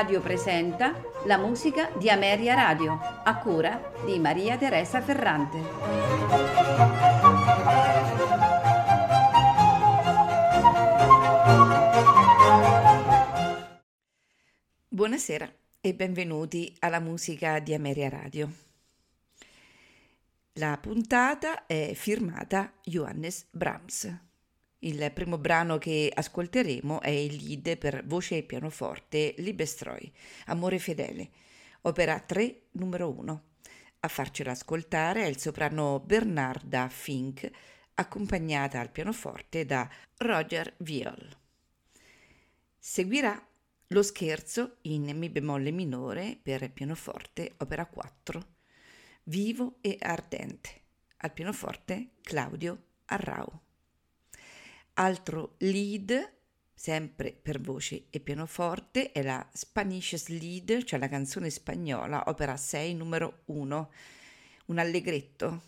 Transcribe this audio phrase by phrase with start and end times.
[0.00, 5.58] Radio presenta la musica di Ameria Radio, a cura di Maria Teresa Ferrante.
[14.88, 18.50] Buonasera e benvenuti alla musica di Ameria Radio.
[20.54, 24.29] La puntata è firmata Johannes Brahms.
[24.82, 30.10] Il primo brano che ascolteremo è il lead per voce e pianoforte Libestroy,
[30.46, 31.28] Amore fedele,
[31.82, 33.42] opera 3, numero 1.
[34.00, 37.50] A farcela ascoltare è il soprano Bernarda Fink,
[37.92, 41.28] accompagnata al pianoforte da Roger Viol.
[42.78, 43.38] Seguirà
[43.88, 48.46] lo scherzo in Mi bemolle minore per pianoforte, opera 4,
[49.24, 50.70] Vivo e ardente,
[51.18, 53.68] al pianoforte Claudio Arrau.
[55.00, 56.30] Altro lead,
[56.74, 62.96] sempre per voce e pianoforte, è la Spanish Lead, cioè la canzone spagnola, opera 6,
[62.96, 63.90] numero 1,
[64.66, 65.62] un allegretto.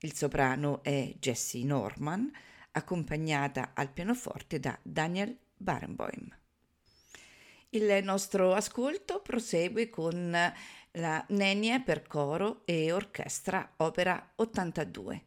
[0.00, 2.30] Il soprano è Jessie Norman,
[2.72, 6.36] accompagnata al pianoforte da Daniel Barenboim.
[7.70, 10.30] Il nostro ascolto prosegue con
[10.90, 15.24] la Nenia per coro e orchestra, opera 82,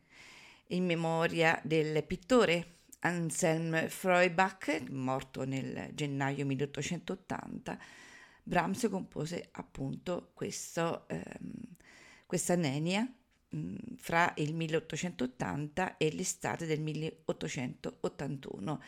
[0.68, 7.78] in memoria del pittore Anselm Freubach, morto nel gennaio 1880,
[8.44, 11.54] Brahms compose appunto questo, ehm,
[12.26, 18.82] questa nenia mh, mm, fra il 1880 e l'estate del 1881.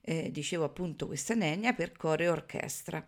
[0.00, 3.06] Eh, dicevo appunto questa nenia per coro e orchestra.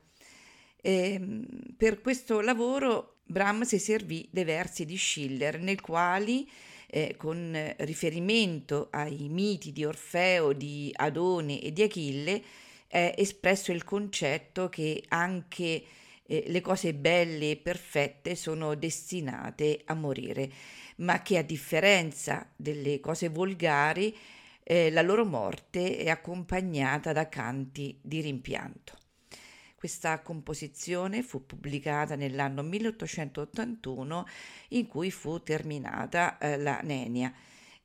[0.76, 1.46] E, ehm,
[1.76, 6.48] per questo lavoro Brahms si servì dei versi di Schiller, nei quali
[6.90, 12.42] eh, con riferimento ai miti di Orfeo, di Adone e di Achille,
[12.88, 15.84] è espresso il concetto che anche
[16.24, 20.50] eh, le cose belle e perfette sono destinate a morire,
[20.96, 24.16] ma che a differenza delle cose volgari,
[24.62, 28.99] eh, la loro morte è accompagnata da canti di rimpianto.
[29.80, 34.26] Questa composizione fu pubblicata nell'anno 1881
[34.68, 37.32] in cui fu terminata eh, la Nenia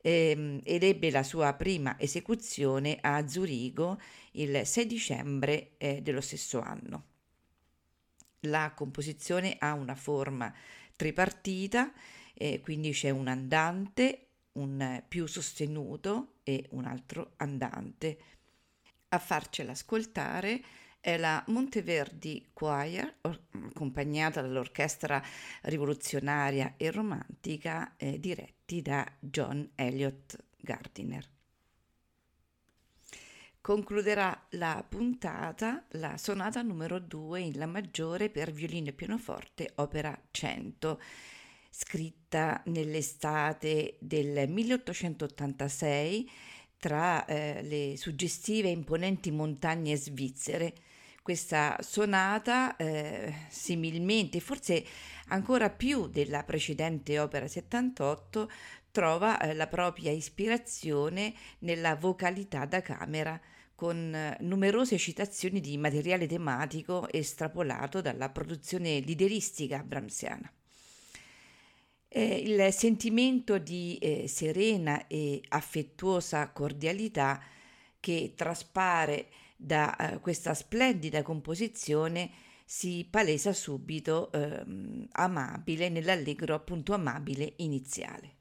[0.02, 3.98] ehm, ed ebbe la sua prima esecuzione a Zurigo
[4.32, 7.04] il 6 dicembre eh, dello stesso anno.
[8.40, 10.52] La composizione ha una forma
[10.96, 11.94] tripartita,
[12.34, 18.18] eh, quindi c'è un andante, un più sostenuto e un altro andante.
[19.08, 25.22] A farcela ascoltare è la Monteverdi Choir, accompagnata dall'orchestra
[25.62, 31.24] rivoluzionaria e romantica eh, diretti da John Elliott Gardiner.
[33.60, 40.20] Concluderà la puntata la sonata numero 2 in La maggiore per violino e pianoforte, opera
[40.32, 41.00] 100,
[41.70, 46.28] scritta nell'estate del 1886
[46.78, 50.74] tra eh, le suggestive e imponenti montagne svizzere
[51.26, 54.84] questa sonata, eh, similmente, forse
[55.26, 58.48] ancora più della precedente opera 78,
[58.92, 63.40] trova eh, la propria ispirazione nella vocalità da camera,
[63.74, 70.48] con eh, numerose citazioni di materiale tematico estrapolato dalla produzione lideristica brahmsiana.
[72.06, 77.42] Eh, il sentimento di eh, serena e affettuosa cordialità
[77.98, 79.26] che traspare
[79.56, 82.30] da eh, questa splendida composizione
[82.64, 84.64] si palesa subito eh,
[85.12, 88.34] amabile, nell'allegro appunto amabile iniziale.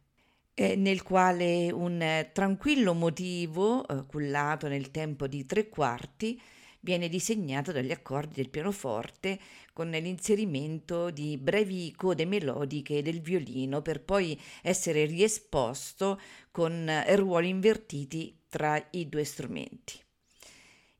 [0.54, 6.42] Eh, nel quale un tranquillo motivo, eh, cullato nel tempo di tre quarti,
[6.86, 9.40] viene disegnato dagli accordi del pianoforte
[9.74, 16.22] con l'inserimento di brevi code melodiche del violino per poi essere riesposto
[16.52, 20.05] con eh, ruoli invertiti tra i due strumenti.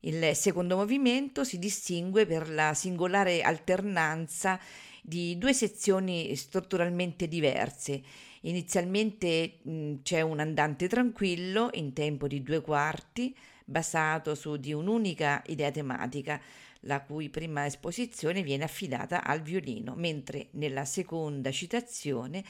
[0.00, 4.60] Il secondo movimento si distingue per la singolare alternanza
[5.02, 8.02] di due sezioni strutturalmente diverse.
[8.42, 13.34] Inizialmente mh, c'è un andante tranquillo in tempo di due quarti,
[13.64, 16.40] basato su di un'unica idea tematica,
[16.80, 22.44] la cui prima esposizione viene affidata al violino, mentre nella seconda citazione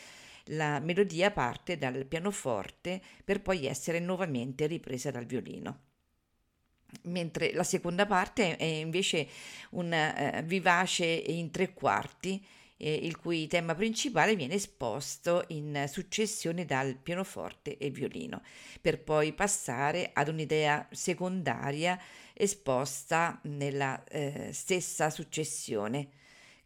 [0.50, 5.85] la melodia parte dal pianoforte per poi essere nuovamente ripresa dal violino
[7.02, 9.28] mentre la seconda parte è invece
[9.70, 12.44] un eh, vivace in tre quarti,
[12.78, 18.42] eh, il cui tema principale viene esposto in successione dal pianoforte e violino,
[18.80, 21.98] per poi passare ad un'idea secondaria
[22.32, 26.08] esposta nella eh, stessa successione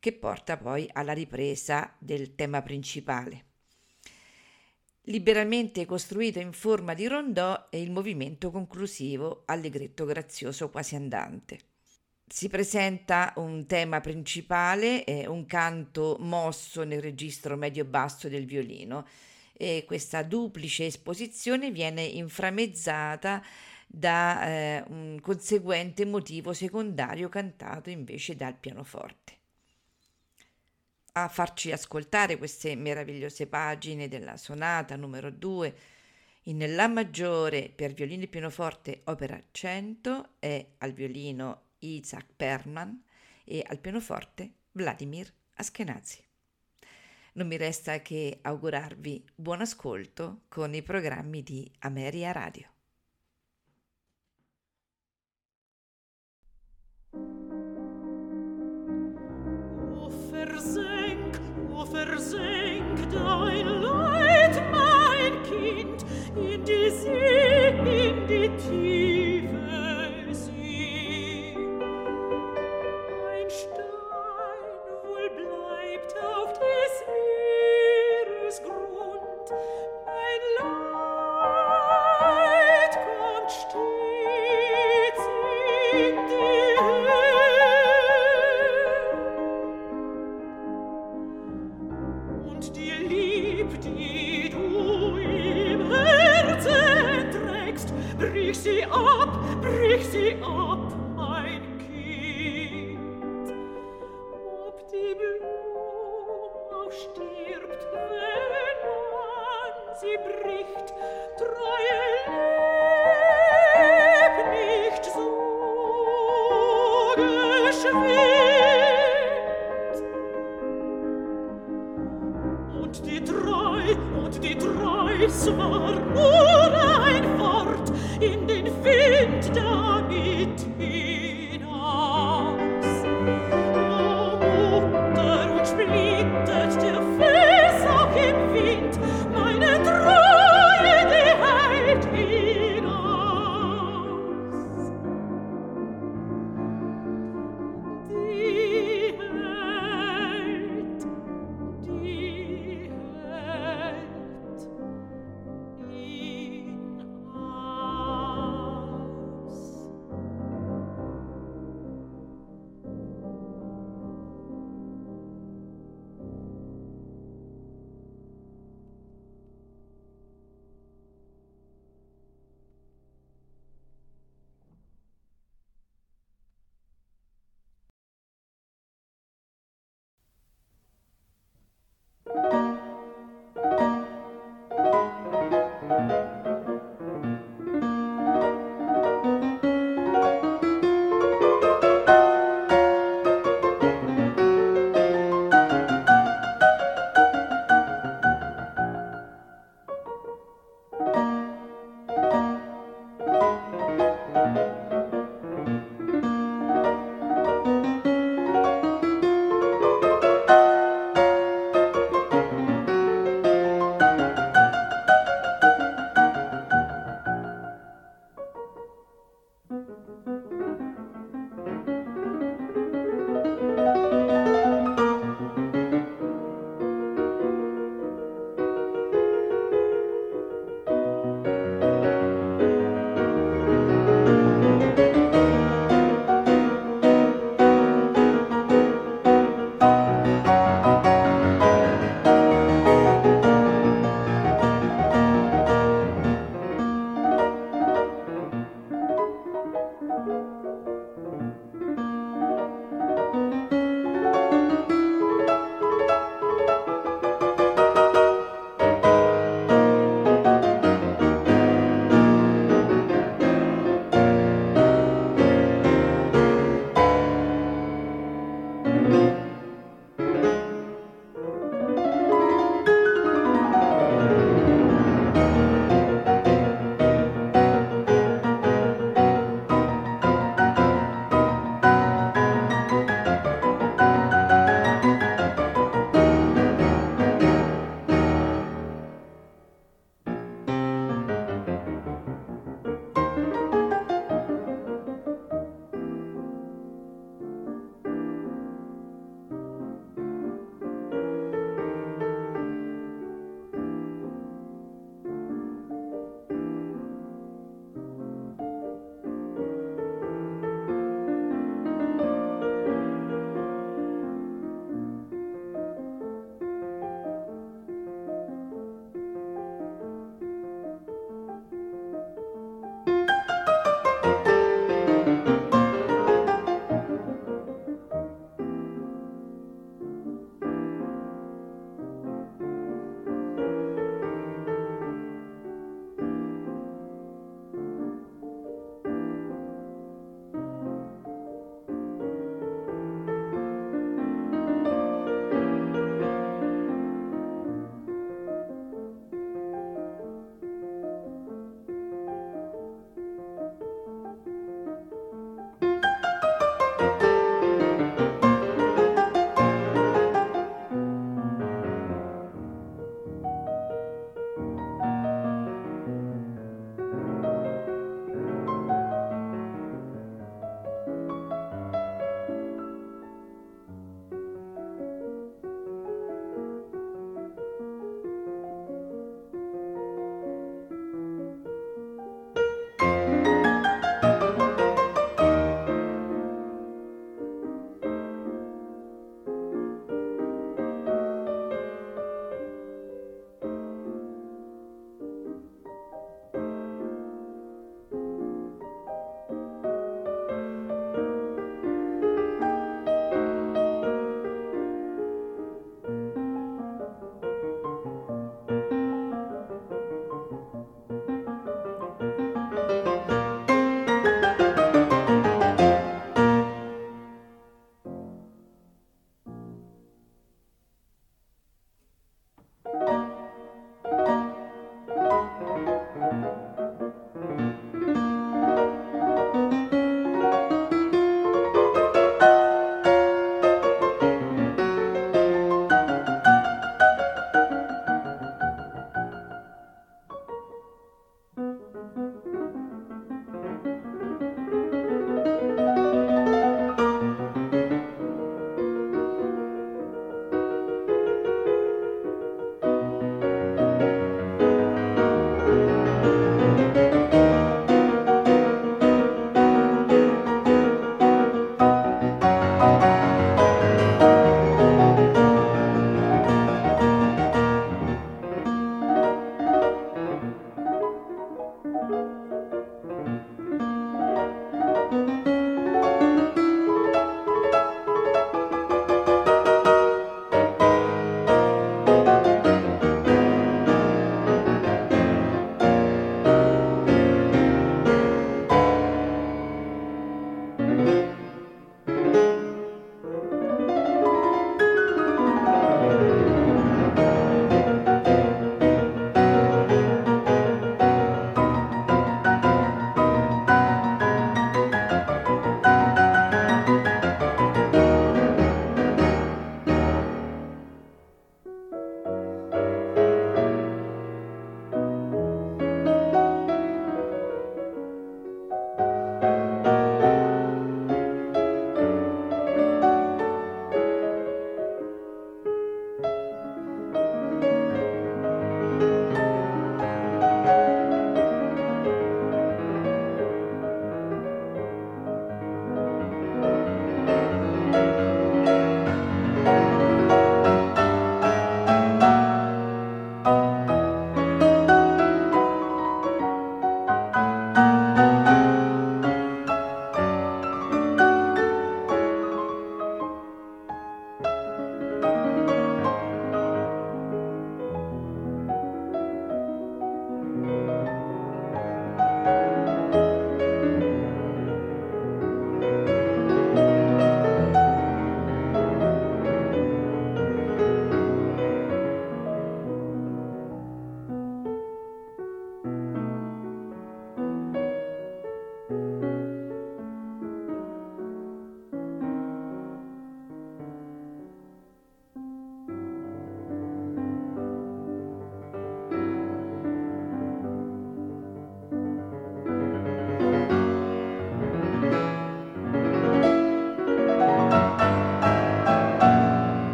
[0.00, 3.49] che porta poi alla ripresa del tema principale.
[5.10, 11.58] Liberalmente costruito in forma di rondò è il movimento conclusivo allegretto grazioso quasi andante.
[12.24, 19.04] Si presenta un tema principale, eh, un canto mosso nel registro medio-basso del violino
[19.52, 23.42] e questa duplice esposizione viene inframezzata
[23.88, 29.39] da eh, un conseguente motivo secondario cantato invece dal pianoforte.
[31.12, 35.74] A farci ascoltare queste meravigliose pagine della sonata numero 2
[36.44, 43.02] in La maggiore per violino e pianoforte opera 100 è al violino Isaac Perman
[43.44, 46.24] e al pianoforte Vladimir Askenazi.
[47.32, 52.79] Non mi resta che augurarvi buon ascolto con i programmi di Ameria Radio.
[62.06, 66.04] versenk dein Leid, mein Kind,
[66.36, 68.99] in die See, in die Tiefe.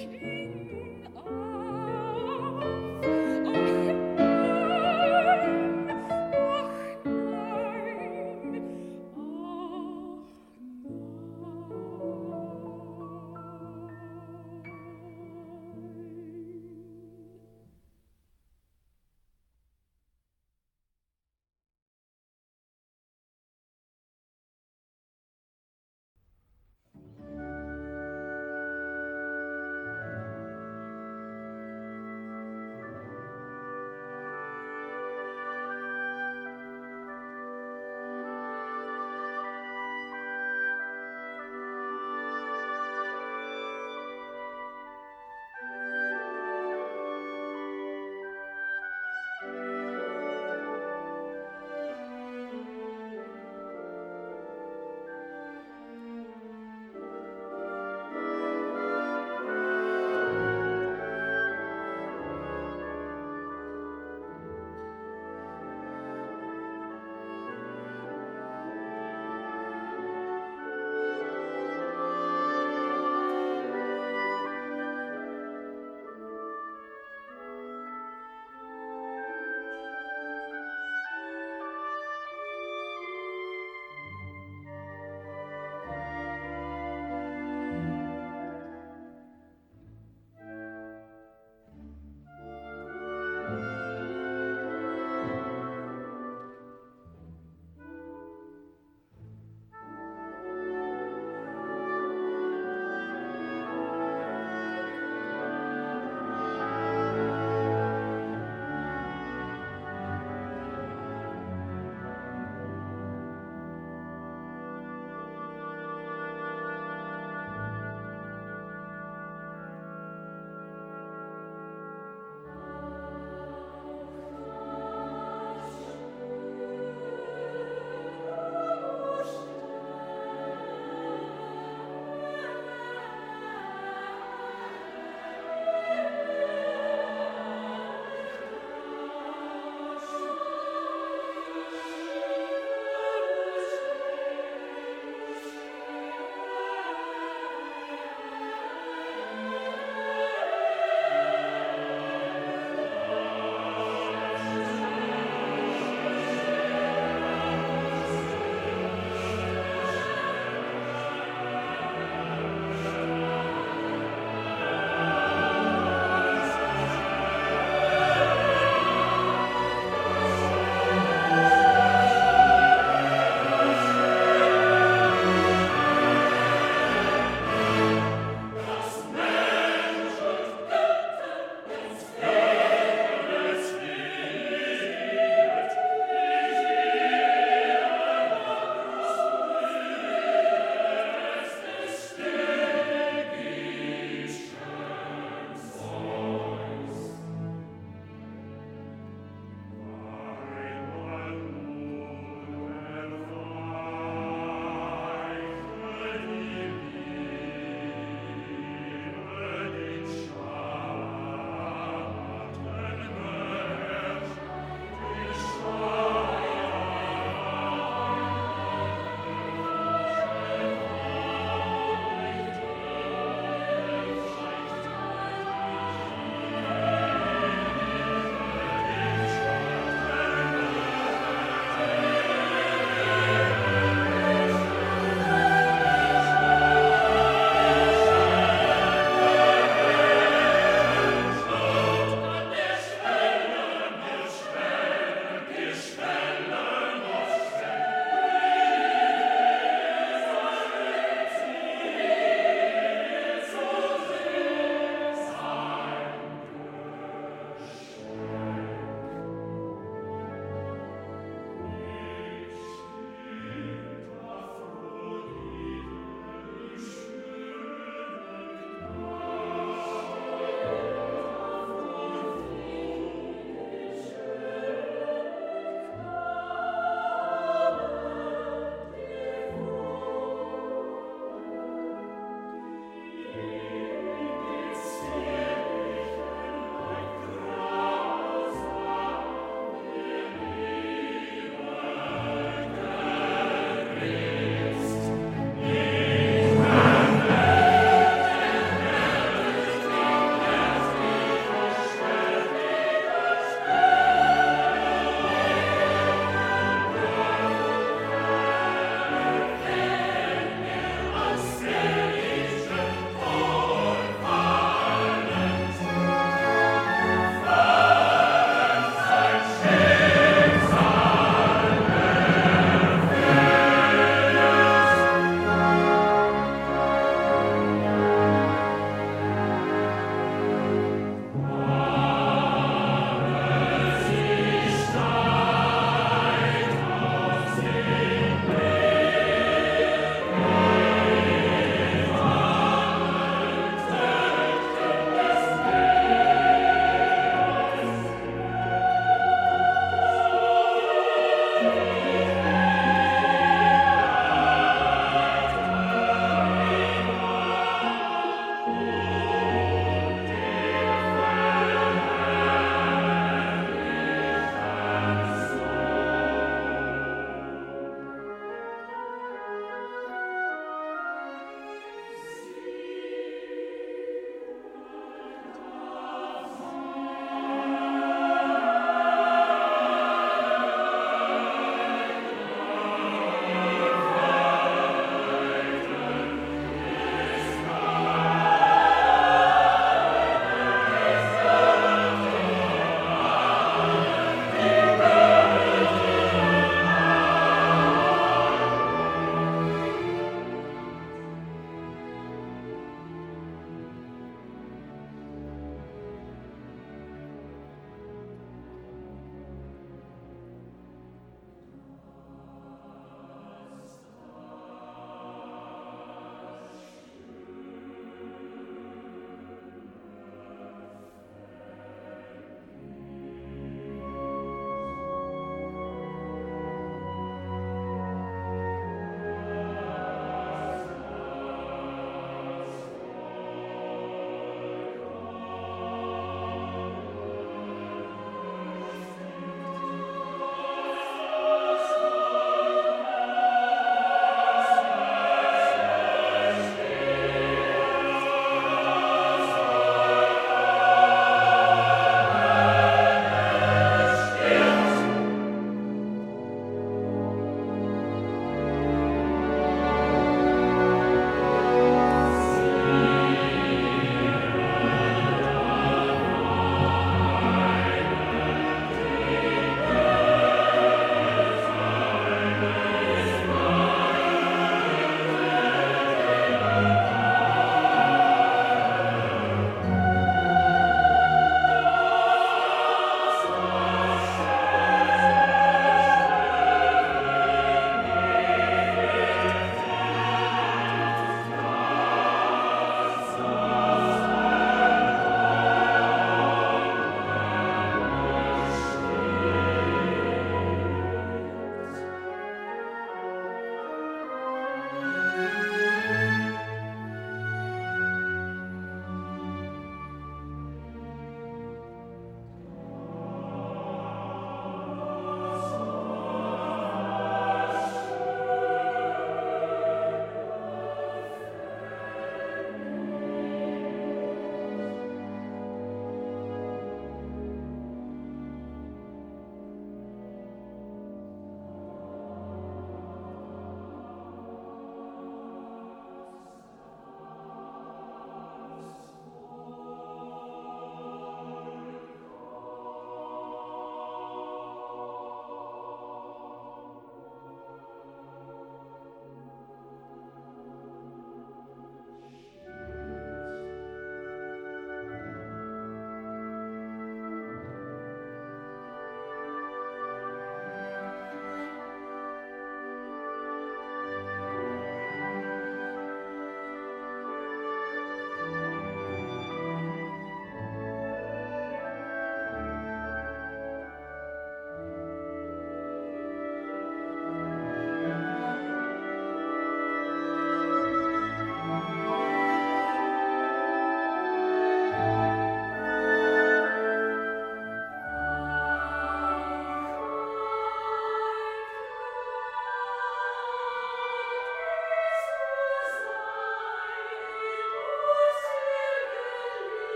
[0.00, 0.29] Yeah.